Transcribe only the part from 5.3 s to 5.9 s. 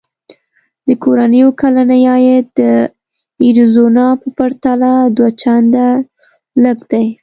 چنده